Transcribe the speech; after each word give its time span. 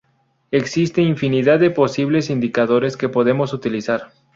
Existe 0.49 1.03
infinidad 1.03 1.59
de 1.59 1.69
posibles 1.69 2.31
indicadores 2.31 2.97
que 2.97 3.07
podemos 3.07 3.53
utilizar. 3.53 4.11